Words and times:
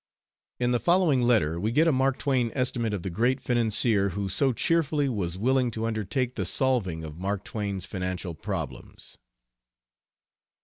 In 0.59 0.71
the 0.71 0.79
following 0.79 1.21
letter 1.21 1.59
we 1.59 1.69
get 1.71 1.87
a 1.87 1.91
Mark 1.91 2.17
Twain 2.17 2.51
estimate 2.55 2.91
of 2.91 3.03
the 3.03 3.11
great 3.11 3.39
financier 3.39 4.09
who 4.09 4.29
so 4.29 4.51
cheerfully 4.51 5.07
was 5.07 5.37
willing 5.37 5.69
to 5.69 5.85
undertake 5.85 6.33
the 6.33 6.43
solving 6.43 7.03
of 7.03 7.19
Mark 7.19 7.43
Twain's 7.43 7.85
financial 7.85 8.33
problems. 8.33 9.19